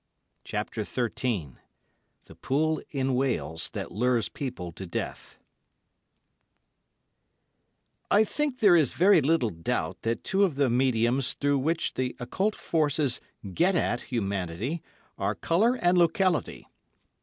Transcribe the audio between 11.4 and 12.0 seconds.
which